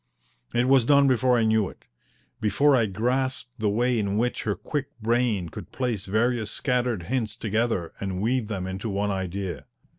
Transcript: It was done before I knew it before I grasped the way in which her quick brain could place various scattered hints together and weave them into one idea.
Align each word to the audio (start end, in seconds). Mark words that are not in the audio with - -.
It 0.55 0.67
was 0.67 0.83
done 0.83 1.07
before 1.07 1.37
I 1.37 1.43
knew 1.43 1.69
it 1.69 1.85
before 2.39 2.75
I 2.75 2.87
grasped 2.87 3.59
the 3.59 3.69
way 3.69 3.99
in 3.99 4.17
which 4.17 4.41
her 4.45 4.55
quick 4.55 4.87
brain 4.99 5.49
could 5.49 5.71
place 5.71 6.07
various 6.07 6.49
scattered 6.49 7.03
hints 7.03 7.35
together 7.37 7.93
and 7.99 8.19
weave 8.19 8.47
them 8.47 8.65
into 8.65 8.89
one 8.89 9.11
idea. 9.11 9.67